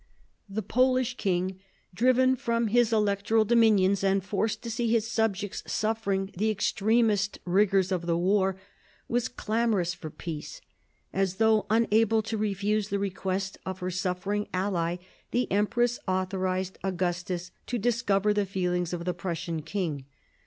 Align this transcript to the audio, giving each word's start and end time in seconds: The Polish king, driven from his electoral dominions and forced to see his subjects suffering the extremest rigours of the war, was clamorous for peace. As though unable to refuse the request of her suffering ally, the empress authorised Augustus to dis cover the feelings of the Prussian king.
The 0.49 0.63
Polish 0.63 1.15
king, 1.15 1.59
driven 1.93 2.35
from 2.35 2.69
his 2.69 2.91
electoral 2.91 3.45
dominions 3.45 4.03
and 4.03 4.23
forced 4.25 4.63
to 4.63 4.71
see 4.71 4.89
his 4.89 5.05
subjects 5.05 5.61
suffering 5.67 6.31
the 6.35 6.49
extremest 6.49 7.37
rigours 7.45 7.91
of 7.91 8.07
the 8.07 8.17
war, 8.17 8.55
was 9.07 9.27
clamorous 9.27 9.93
for 9.93 10.09
peace. 10.09 10.59
As 11.13 11.35
though 11.35 11.67
unable 11.69 12.23
to 12.23 12.35
refuse 12.35 12.89
the 12.89 12.97
request 12.97 13.59
of 13.63 13.77
her 13.77 13.91
suffering 13.91 14.47
ally, 14.51 14.97
the 15.29 15.51
empress 15.51 15.99
authorised 16.07 16.79
Augustus 16.83 17.51
to 17.67 17.77
dis 17.77 18.01
cover 18.01 18.33
the 18.33 18.47
feelings 18.47 18.93
of 18.93 19.05
the 19.05 19.13
Prussian 19.13 19.61
king. 19.61 20.05